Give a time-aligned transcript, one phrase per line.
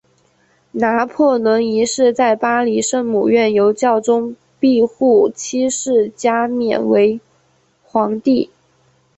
[0.71, 7.19] 拿破仑一世在巴黎圣母院由教宗庇护七世加冕为
[7.83, 8.49] 皇帝。